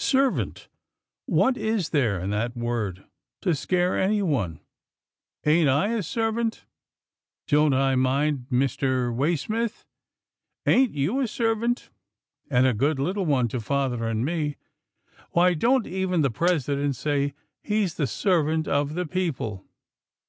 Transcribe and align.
Servant— 0.00 0.68
what 1.38 1.56
is 1.56 1.90
there 1.90 2.18
in 2.18 2.30
that 2.30 2.56
word 2.56 3.04
to 3.40 3.54
scare 3.54 3.96
anyone? 3.96 4.58
Ain't 5.44 5.68
I 5.68 5.90
a 5.90 6.02
servant— 6.02 6.64
don't 7.46 7.72
I 7.72 7.94
mind 7.94 8.46
Mr. 8.50 9.14
Waysmith? 9.14 9.84
Ain't 10.66 10.90
you 10.96 11.20
a 11.20 11.28
serv 11.28 11.62
ant, 11.62 11.90
and 12.50 12.66
a 12.66 12.74
good 12.74 12.98
little 12.98 13.26
one 13.26 13.46
to 13.46 13.60
father 13.60 14.06
and 14.08 14.24
me? 14.24 14.56
Why, 15.30 15.54
don't 15.54 15.86
even 15.86 16.22
the 16.22 16.30
President 16.32 16.96
say 16.96 17.34
he's 17.62 17.94
the 17.94 18.08
servant 18.08 18.66
of 18.66 18.94
the 18.94 19.06
people. 19.06 19.64